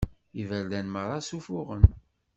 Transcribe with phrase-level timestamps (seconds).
[0.41, 1.83] Iberdan merra sufuɣen.